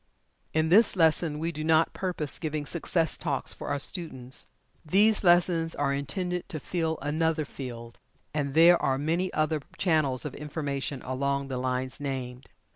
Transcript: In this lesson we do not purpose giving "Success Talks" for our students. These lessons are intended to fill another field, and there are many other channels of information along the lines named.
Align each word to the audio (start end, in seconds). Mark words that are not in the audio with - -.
In 0.51 0.69
this 0.69 0.95
lesson 0.95 1.37
we 1.37 1.51
do 1.51 1.63
not 1.63 1.93
purpose 1.93 2.39
giving 2.39 2.65
"Success 2.65 3.19
Talks" 3.19 3.53
for 3.53 3.67
our 3.67 3.77
students. 3.77 4.47
These 4.83 5.23
lessons 5.23 5.75
are 5.75 5.93
intended 5.93 6.49
to 6.49 6.59
fill 6.59 6.97
another 7.03 7.45
field, 7.45 7.99
and 8.33 8.55
there 8.55 8.81
are 8.81 8.97
many 8.97 9.31
other 9.31 9.61
channels 9.77 10.25
of 10.25 10.33
information 10.33 11.03
along 11.03 11.49
the 11.49 11.59
lines 11.59 11.99
named. 11.99 12.49